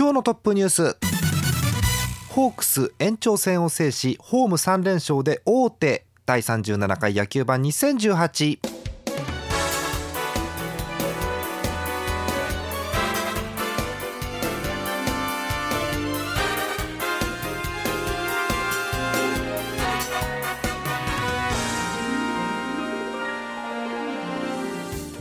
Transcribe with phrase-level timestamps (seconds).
[0.00, 0.96] 今日のトップニュース。
[2.30, 6.06] ホークス延長戦を制しホーム3連勝で大手。
[6.24, 8.79] 第37回野球盤2018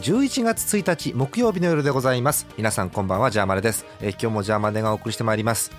[0.02, 2.48] 11月1日木曜日の夜でございます。
[2.58, 5.72] 皆さんこんばんはジャーマネです、えー、今日もジャーマネがお送りしてまいります。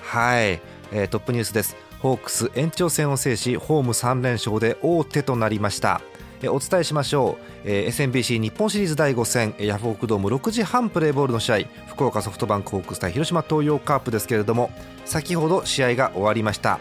[0.00, 1.76] はい、えー、トップニュースです。
[2.00, 6.00] ホークス延長戦を制しホーム3連勝で大手となりました。
[6.42, 14.72] えお伝えしましょう、えー、SMBC 日本シリーズ第5戦ヤフオクドーム6時半プレーボールの試合福岡ソフトバンクホークス対広島東洋カープですけれども
[15.04, 16.80] 先ほど試合が終わりました。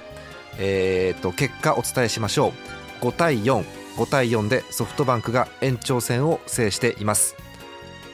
[0.57, 2.53] えーと結果お伝えしましょ
[3.01, 3.05] う。
[3.05, 7.35] 5対4 5対4でソフトバンクが延長戦を制しています。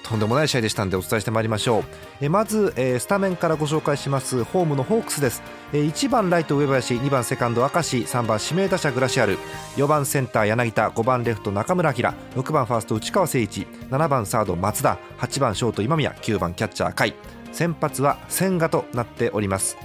[0.08, 1.84] とんでもない試合でしたのでお伝えしてまいりましょう。
[2.22, 4.46] えまず、えー、スタメンからご紹介します。
[4.46, 9.38] ホームのホークスです、えー、1番ライト上林2番セカンド明石3番指名打者グラシアル。
[9.76, 12.16] 4番センター柳田5番レフト中村晃。
[12.36, 13.68] 6番ファースト内川誠一。
[13.90, 14.98] 7番サード松田。
[15.18, 16.14] 8番ショート今宮。
[16.22, 17.14] 9番キャッチャー甲斐。
[17.52, 19.76] 先発は千賀となっております。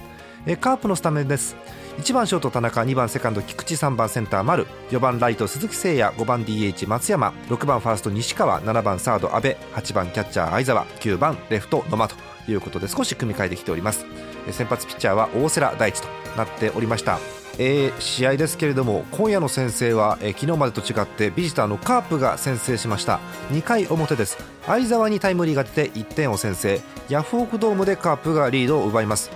[0.45, 1.57] えカープのスタメンです。
[1.97, 4.67] 1番ショート田中2番セカンド菊池3番センター丸。
[4.89, 6.15] 4番ライト鈴木誠也。
[6.15, 7.33] 5番 DH 松山。
[7.49, 8.61] 6番ファースト西川。
[8.61, 9.55] 7番サード阿部。
[9.73, 12.33] 8番キャッチャー相澤9番レフト野間と。
[12.47, 14.05] いうことで少し組み替えてきております。
[14.51, 17.19] 先発ピッチャーは大瀬良大地となっておりました。
[17.59, 23.19] えー、試合ですけれども今夜の先制は、えー、昨日までと違ってビジターのカープが先制しました。
[23.51, 24.37] 2回表です。
[24.65, 26.81] 相澤にタイムリーが出て1点を先制。
[27.09, 29.29] ヤフオクドームでカープがリードを奪います。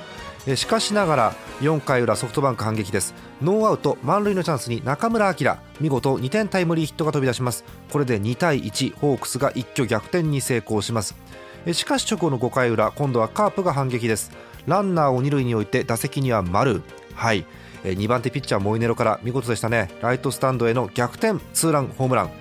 [0.56, 3.14] しかしながら4回裏ソフトバンク反撃です。
[3.42, 5.58] ノーアウト満塁のチャンスに中村晃。
[5.82, 7.66] 見事2点タイムリーヒットが飛び出します。
[7.92, 11.16] これで2対1ホークスが一挙逆転に成功します。
[11.74, 14.32] しかし直後の5回裏今度はカープが反撃です。
[14.68, 16.82] ランナーを2塁に置いて打席には丸。
[17.14, 17.46] はい。
[17.84, 19.90] 2番手ピッチャーモイネロから見事でしたね。
[20.02, 22.32] ライトスタンドへの逆転ツーランホームラン。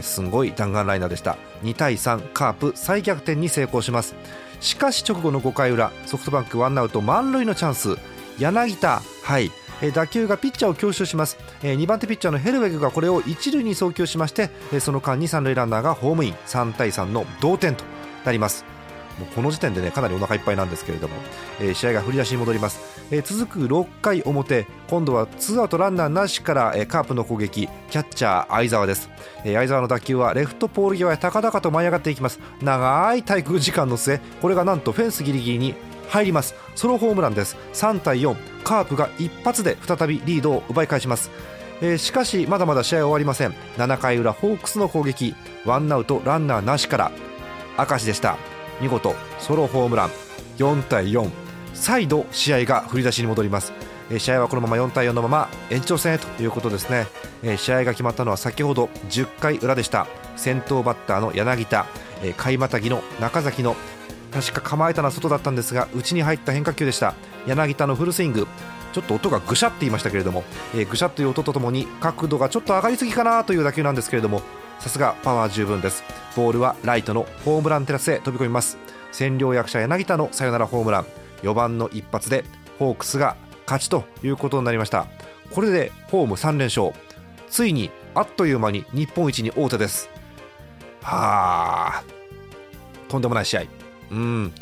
[0.00, 1.36] すごい弾丸ライナーでした。
[1.62, 4.14] 2対3カープ再逆転に成功します。
[4.62, 7.96] しかし直後の5回裏ソフトバンクワンアウト満塁のチャンス。
[8.38, 9.50] 柳田はい。
[9.92, 11.36] 打球がピッチャーを強襲します。
[11.62, 16.34] 2番手ピッチャーのヘルウェグがこれを一塁に送球しましてその間に三塁ランナーがホームイン。
[16.46, 17.84] 3対3の同点と
[18.24, 18.64] なります。
[19.18, 21.14] もうこの時点でねかなりお腹いっぱいなんですけれども、
[21.60, 22.80] えー、試合が振り出しに戻ります、
[23.10, 29.10] えー、続く6回表今度はツーアウトランナーなしから、えー、カープの攻撃キャッチャー相澤です、
[29.44, 32.40] え、相澤の打球はレフトポール際へ高々と舞い上がっていきます。
[32.60, 35.74] 長い滞空時間の末これがなんとフェンスギリギリに
[36.08, 36.54] 入ります。
[36.74, 37.56] ソロホームランです。
[37.72, 41.30] 3対4カープが一発で再びリードを奪い返します。
[41.80, 43.54] えー、しかしまだまだ試合は終わりません。
[43.76, 45.34] 7回裏ホークスの攻撃。
[45.64, 47.12] ワンアウトランナーなしから
[47.78, 48.51] 明石でした。
[48.80, 50.10] 見事ソロホームラン
[50.58, 51.30] 4対4
[51.74, 53.72] 再度試合が振り出しに戻ります。
[54.18, 57.06] 試合はこのまま4対4のまま延長戦へということですね。
[57.56, 60.06] 試合が決まったのは先ほど10回裏でした。
[60.36, 61.86] 先頭バッターの柳田
[62.36, 63.76] 買いまたぎの中崎の
[64.32, 67.14] 確か構えたのは外だったんですが内に入った変化球でした。
[67.46, 68.46] 柳田のフルスイング。
[68.92, 70.44] ちょっと音がぐしゃって言いましたけれども、
[70.74, 74.42] えー、ぐしゃという音とともに角度がちょっと上がりすぎかなという打球なんですけれども
[74.82, 76.02] さすがパワー十分です。
[76.34, 78.78] ボールはライトのホームランテラスへ飛び込みます。
[79.12, 81.06] 占領役者柳田のサヨナラホームラン。
[81.42, 82.44] 4番の一発で
[82.80, 85.06] ホークスが勝ちということになりました。
[85.52, 86.90] これでホーム3連勝。
[87.48, 90.10] ついにあっという間に日本一に王手です。
[91.00, 92.04] はあ
[93.08, 93.62] とんでもない試合。
[94.10, 94.52] うん。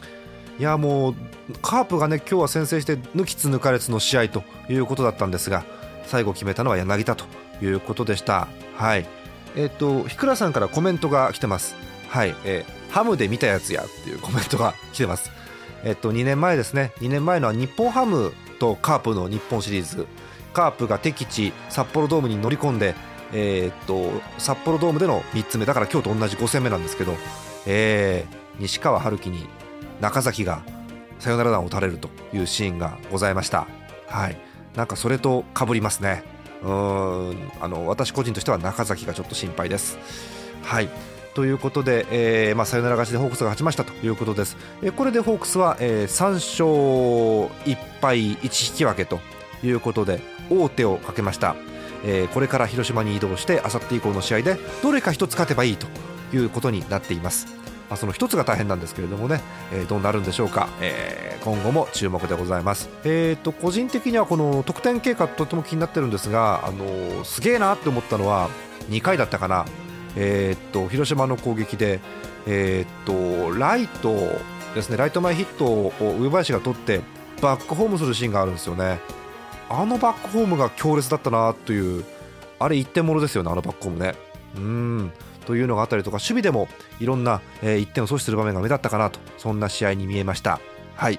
[0.59, 1.15] いやもう
[1.63, 5.65] カープがね今日は先制して抜きつ抜かれつの試合ということだったんですが
[6.05, 7.25] 最後決めたのは柳田と
[7.63, 8.49] いうことでした。
[8.77, 9.20] はい。
[9.57, 11.75] えっ、とひくらさんからコメントが来てます。
[12.09, 15.31] はい、えー、ハムで見たやつやっていうコメントが来てます。
[15.85, 16.93] えっ、と2年前ですね。
[16.99, 20.07] 2年前のは日本ハムとカープの日本シリーズ。
[20.53, 22.97] カープが敵地札幌ドームに乗り込んで
[23.33, 25.67] えっ、と札幌ドームでの3つ目。
[25.67, 27.15] だから今日と同じ5戦目なんですけど、
[27.67, 29.47] えー、西川春樹に
[30.01, 30.63] 中崎が
[31.19, 33.67] サヨナラ弾を打たれるというシーンがございました。
[34.09, 34.37] はい
[34.75, 36.23] なんかそれとかぶりますね。
[36.63, 39.99] あの私個人としては中崎がちょっと心配です。
[40.63, 40.89] はい。
[41.35, 46.67] ということで、えーまあ、サヨナラ勝ちでホークスが勝ちましたということです、えーこれでホークスは、えー3勝
[47.65, 49.21] 1敗1引き分けと
[49.63, 50.21] いうことで
[50.51, 51.55] 王手をかけました、
[52.05, 55.87] えーこれから広島に移動してあさって以降の試合でどれか一つ勝てばいいと
[56.35, 57.47] いうことになっています、
[57.91, 59.41] まあ、その一つが大変なんですけれどもね、
[59.73, 68.49] えーどうなるんでしょうか、えー今後も注目でございます、えー、と個人的にはこの得点経過とても気になってるんですが、あのーすげえなって思ったのは
[68.89, 69.65] 2回だったかな、
[70.17, 72.01] えー、と広島の攻撃で、
[72.47, 74.15] えー、とライト
[74.75, 74.97] ですね。
[74.97, 77.01] ライト前ヒットを上林が取って
[77.43, 79.01] バックホームするシーンがあるんですよね。
[79.69, 82.05] あのバックホームが強烈だったなという
[82.59, 84.15] あれ一点ものですよねあのバックホームね。
[84.57, 85.13] うん。
[85.47, 86.69] というのがあったりとか守備でも
[87.01, 90.61] いろんな、え1点を阻止する場面が目立ったかなとそんな試合に見えました。
[90.97, 91.19] はい。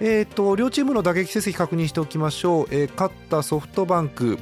[0.00, 4.38] えー、と両チームの打撃成績確認しておきましょう、えー勝ったソフトバンク、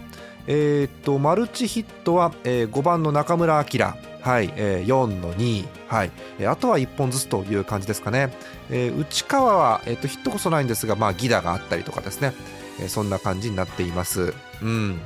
[0.47, 4.53] えー、とマルチヒットは、え5番の中村晃、はい。
[4.57, 6.11] えー4の2、はい。
[6.39, 8.33] えーあとは1本ずつという感じですかね、
[8.71, 12.33] えー内川は、えー、とヒットこそないんですが、まあ、ギダがあったりとかですね、
[12.81, 14.35] えーそんな感じになっています。
[14.63, 15.01] うん。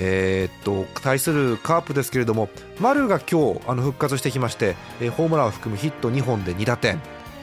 [0.00, 2.48] えーっと対するカープですけれども
[2.80, 7.00] 丸が今日あの復活してきまして、えーホームランを含むヒット2本で2打点、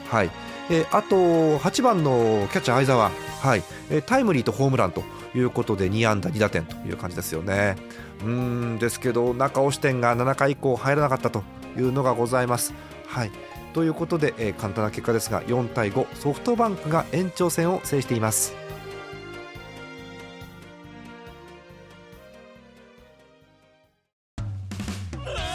[0.08, 0.30] はい
[0.70, 1.16] えーあと
[1.58, 3.10] 8番のキャッチャー相澤、
[3.42, 5.02] はいえータイムリーとホームランと
[5.34, 7.76] いうことで2安打2打点という感じですよね。
[8.22, 11.42] うーんですけど中押し点が7回以降入らなかったと
[11.76, 12.72] いうのがございます。
[13.06, 13.30] はい
[13.74, 18.54] ということで、えー簡単な結果ですが4対5ソフトバンクが延長戦を制しています。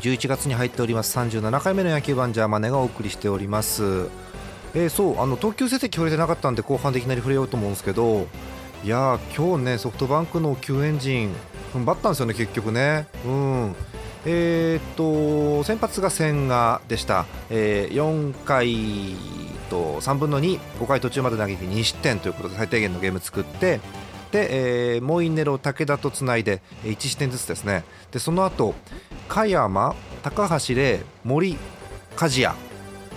[0.00, 1.18] ー11月に入っております。
[1.18, 4.08] 37回目の野球版ジャーマネがお送りしております、
[4.74, 8.26] えーそうあの投球成績触れてなかったんで後半でいきなり触れようと思うんですけど
[8.84, 11.32] いやー今日ねソフトバンクの救援陣
[11.72, 13.06] 踏ん張ったんですよね結局ね。
[13.24, 13.74] うん。
[14.26, 19.16] えーっと先発が千賀でした、えー4回
[19.70, 23.80] と3分の25回途中まで投げて2失点ということで最低限のゲーム作って
[24.32, 27.84] で、えーモイネロ武田とつないで1失点ずつですね。
[28.10, 28.74] でその後
[29.28, 31.56] 加山高橋礼森
[32.16, 32.54] 梶谷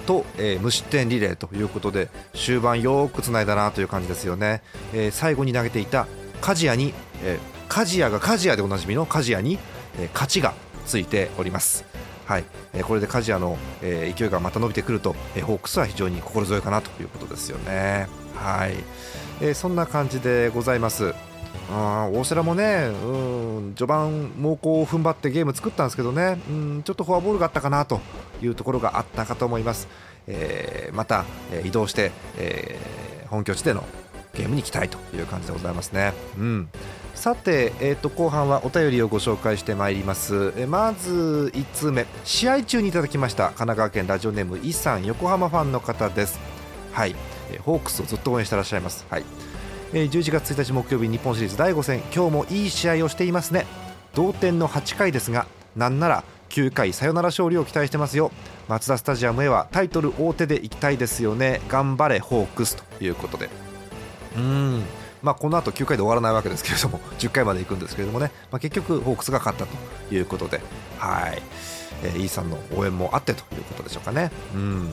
[0.06, 4.62] と、えー無失点リレーということで終盤よくつないだなという感じですよね、
[4.94, 6.08] えー最後に投げていた
[6.42, 6.94] 梶谷に、
[7.24, 9.60] えー梶谷が梶谷でおなじみの梶谷に、
[10.00, 10.54] えー勝ちが
[10.86, 11.86] ついております。
[12.26, 12.44] はい、
[12.74, 18.08] えーこれで梶谷の、えー勢いがまた伸びてくると、えーホークスは非常に心強いかなということですよね。
[18.36, 18.74] はい、
[19.42, 21.14] えーそんな感じでございます。
[21.70, 28.02] あ大瀬良もね、うん、序盤、猛攻を踏ん張ってゲーム作ったんですけどね、うん、ちょっとフォアボールがあったかなと
[28.42, 29.88] いうところがあったかと思います。
[30.28, 33.02] えーまた、え移動して、えー
[33.32, 33.86] 本拠地での
[34.34, 36.14] ゲームに期待という感じでございますね。
[36.38, 36.70] うん。
[37.16, 42.06] さて、えー、と後半はお便りをご紹介してまいります、えまず1通目。
[42.26, 43.46] 試合中にいただきました。
[43.46, 46.40] 神奈川県ラジオネームイさん横浜ファンの方です。
[46.92, 47.16] はい、
[47.60, 49.06] ホークスをずっと応援してらっしゃいます。
[49.10, 49.24] はい。
[49.94, 53.66] えー11月1日木曜日日本シリーズ第5戦今日もいい試合をしていますね。
[54.14, 58.32] 同点の8回ですがなんなら9回サヨナラ勝利を期待してますよ。
[58.68, 61.62] マツダスタジアムへはタイトル大手で行きたいですよね。
[61.70, 62.76] 頑張れホークス。
[62.76, 63.50] ということで。
[64.36, 64.84] うん。
[65.22, 70.62] まあ、この後9回で終わらないわけですけれども10回まで行くんですけれどもね、まあ、結局ホークスが勝ったということで。
[70.98, 71.42] はい、
[72.04, 74.32] えー、イーさんの応援もあってということでしょうかね。
[74.54, 74.92] うん。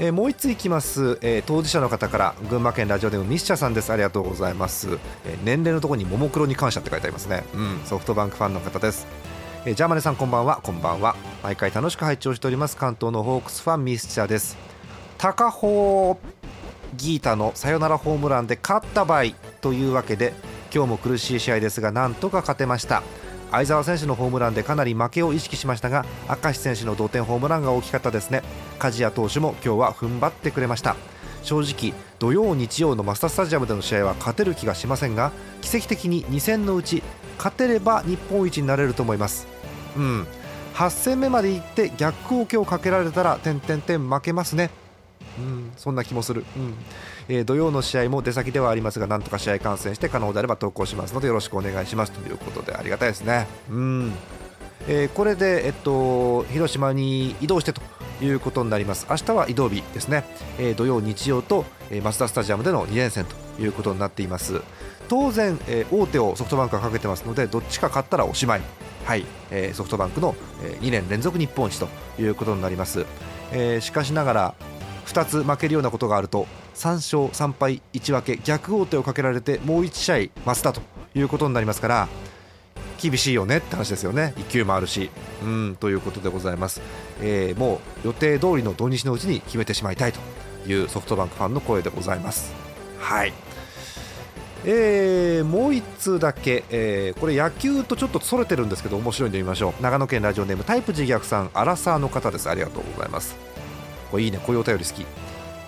[0.00, 3.92] えーもう1ついきます、えー当事者の方から群馬県ラジオネームミッシャさんです。
[3.92, 9.06] ありがとうございます、えー年齢のところにももクロに感謝って書いてありますね、うん、ソフトバンクファンの方です、
[9.64, 10.60] えージャーマネさんこんばんは。
[10.62, 11.14] こんばんは。
[11.42, 12.76] 毎回楽しく拝聴しております。
[12.76, 14.56] 関東のホークスファンミッシャです。
[15.16, 16.18] 高穂
[16.96, 19.24] ギータのサヨナラホームランで勝った場合
[19.60, 20.32] というわけで
[20.74, 23.02] 今日も苦しい試合ですがなんとか勝てました。
[23.54, 26.04] 相澤選手のホームランでかなり負けを意識しましたが
[26.42, 28.42] 明石選手の同点ホームランが大きかったですね。
[28.80, 30.96] 梶谷投手も今日は踏ん張ってくれました。
[31.44, 35.30] 正直土曜日曜のマスタースタジアムでの試合は勝てる気がしませんが
[35.60, 37.02] 奇跡的に2戦のうち
[37.36, 39.46] 勝てれば日本一になれると思います。
[39.96, 40.26] うん。
[40.74, 44.70] 8戦目まで行って逆光景をかけられたら点々点負けますね。
[45.38, 46.74] うん、そんな気もする、うん。
[47.28, 53.46] えー土曜の試合も出先ではありますがなんとか試合観戦して可能であれば投稿しますのでよろしくお願いしますということでありがたいですね。
[53.70, 54.12] うん。
[54.88, 57.80] えーこれで、えっと、広島に移動してと
[58.22, 59.06] いうことになります。
[59.08, 60.24] 明日は移動日ですね、
[60.58, 64.60] えー土曜、日曜と、えーマツダスタジアムでの2連戦ということになっています。
[65.08, 68.60] 当然、えー大手をソフトバンクがかけてますのでどっちか勝ったらおしまい、
[69.04, 69.24] はい。
[69.50, 71.88] えーソフトバンクの、え2年連続日本一と
[72.20, 73.06] いうことになります、
[73.52, 74.54] えーしかしながら
[75.06, 80.82] 2つ負けるようなことがあると3勝3敗1分け逆王手をかけられてもう1試合増田と
[81.14, 82.08] いうことになりますから
[83.00, 84.32] 厳しいよねって話ですよね。
[84.38, 85.10] 1球もあるし。
[85.42, 86.80] うんということでございます、
[87.20, 90.20] えーもう予定通りの土日のうちに決めてしまいたいと
[90.66, 92.54] いうソフトバンクファンの声でございます。
[92.98, 93.32] はい。
[94.64, 99.82] えーもう1通だけ、えーこれ野球とちょっとそれてるんですけど面白いんで見ましょう。
[99.82, 102.48] 長野県ラジオネームタイプ自虐さんアラサーの方です。
[102.48, 103.53] ありがとうございます。
[104.14, 105.04] これいいねこういうお便り好き。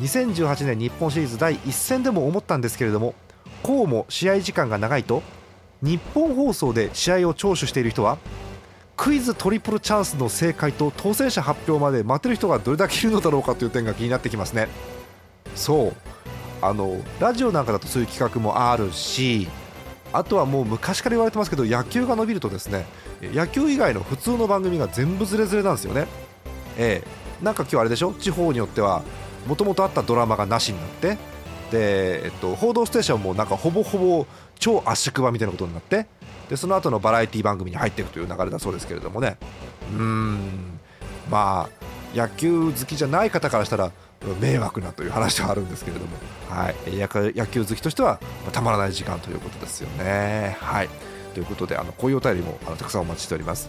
[0.00, 3.14] 2018年日本シリーズ第1戦でも思ったんですけれども
[3.64, 5.22] こうも試合時間が長いと
[5.82, 8.18] 日本放送で試合を聴取している人は
[8.96, 14.68] クイズトリプルチャンスの正解と当選者発表まで待てる人がどれだけいるのだろうかという点が気になってきますね。
[15.56, 15.94] そう。
[16.62, 19.48] あのラジオなんかだとそういう企画もあるし
[20.12, 22.86] あとはもう昔から言われてますけど野球が伸びるとですね
[23.20, 26.06] 野球以外の普通の番組が全部ズレズレなんですよね。
[26.78, 27.25] ええ。
[27.42, 28.12] なんか今日あれでしょ？
[28.12, 29.02] 地方によっては
[29.46, 31.18] もともとあったドラマがなしになって。
[31.70, 34.26] で、えっと、報道ステーションもなんかほぼほぼ
[34.58, 36.06] 超圧縮版みたいなことになって。
[36.48, 39.36] でその後のバラエティ番組に入っていくという流れだそうですけれどもね。
[39.92, 40.78] うん。
[41.28, 43.90] まあ野球好きじゃない方からしたら
[44.40, 46.16] 迷惑なという話はあるんですけれども、
[46.48, 48.20] はい、野球好きとしては
[48.52, 50.56] たまらない時間ということですよね。
[50.60, 50.88] はい。
[51.34, 53.68] ということであのこういうお便りもあのたくさんお待ちしております。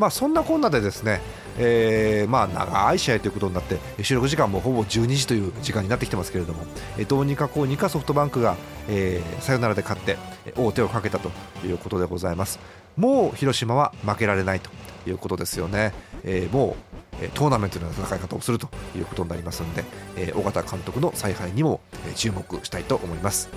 [0.00, 1.20] まあ、そんなこんなでですね、
[1.58, 6.64] えーまあ、長い試合ということになって収録時間もほぼ12時という時間になってきてますけれども
[6.98, 8.56] えどうにかこうにかソフトバンクが、
[8.88, 10.16] えーサヨナラで勝って
[10.56, 11.30] 王手をかけたと
[11.66, 12.58] いうことでございます。
[12.96, 14.70] もう広島は負けられないと
[15.06, 15.92] いうことですよね、
[16.24, 16.76] えーも
[17.22, 19.84] うトーナメントの戦い方をするということになりますので、
[20.16, 21.80] えー尾形監督の采配にも
[22.14, 23.50] 注目したいと思います。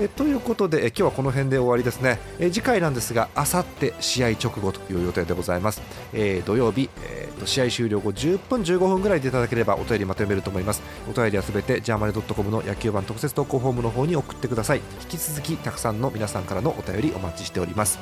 [0.00, 2.18] えということでえ今日はこの辺で終わりですね。
[2.40, 5.82] え次回なんですがあさって試合直後という予定でございます、
[6.12, 10.82] えー土曜日、えーと試合終了後10分15分ぐらいでいただければお便りまとめると思います。
[11.08, 14.80] お便りはすべてジャーマネドットコムの野球版特設投稿フォームの方に送ってください。
[15.02, 17.98] 引き続きたくさんの皆さんからのお便りお待ちしております。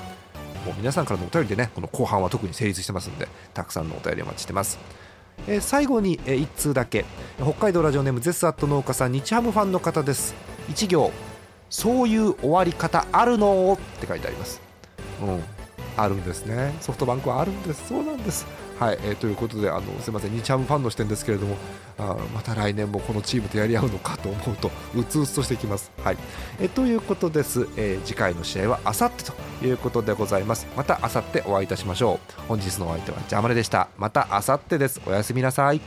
[0.65, 4.79] もう皆さんからのお便りでねこの後半は特に成立してますんでたくさんのお便りお待ちしてます。
[5.49, 7.05] え最後に、え1通だけ。
[7.39, 10.35] 北海道ラジオネームゼスアット農家さん日ハムファンの方です。
[10.69, 11.32] 1行。
[11.73, 13.73] そういう終わり方あるの？
[13.73, 14.61] って書いてあります。
[15.23, 15.43] うん。
[15.97, 16.75] あるんですね。
[16.81, 17.89] ソフトバンクはあるんです。
[17.89, 18.47] そうなんです。
[18.79, 20.33] はい、えーということであのすみません。
[20.33, 21.57] 日ハムファンの視点ですけれども
[21.99, 25.91] あまた来年もこのチームとやり合うのかと思うとうつうつとしてきます。
[26.03, 26.19] はい、
[26.61, 29.33] えーということです、えー次回の試合はあさってと
[29.65, 30.67] いうことでございます。
[30.77, 32.43] またあさってお会いいたしましょう。
[32.49, 33.89] 本日のお相手はジャマネでした。
[33.97, 35.01] またあさってです。
[35.07, 35.81] おやすみなさい。